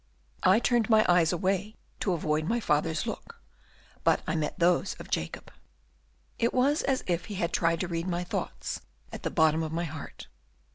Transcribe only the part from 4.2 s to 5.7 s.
I met those of Jacob.